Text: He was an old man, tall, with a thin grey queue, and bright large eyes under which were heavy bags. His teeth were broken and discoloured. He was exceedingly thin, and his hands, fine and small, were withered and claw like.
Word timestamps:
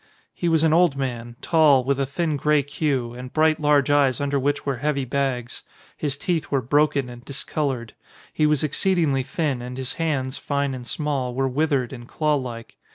He 0.33 0.49
was 0.49 0.63
an 0.63 0.73
old 0.73 0.95
man, 0.97 1.35
tall, 1.43 1.83
with 1.83 1.99
a 1.99 2.07
thin 2.07 2.35
grey 2.35 2.63
queue, 2.63 3.13
and 3.13 3.31
bright 3.31 3.59
large 3.59 3.91
eyes 3.91 4.19
under 4.19 4.39
which 4.39 4.65
were 4.65 4.77
heavy 4.77 5.05
bags. 5.05 5.61
His 5.95 6.17
teeth 6.17 6.49
were 6.49 6.59
broken 6.59 7.07
and 7.07 7.23
discoloured. 7.23 7.93
He 8.33 8.47
was 8.47 8.63
exceedingly 8.63 9.21
thin, 9.21 9.61
and 9.61 9.77
his 9.77 9.93
hands, 10.01 10.39
fine 10.39 10.73
and 10.73 10.87
small, 10.87 11.35
were 11.35 11.47
withered 11.47 11.93
and 11.93 12.07
claw 12.07 12.33
like. 12.33 12.77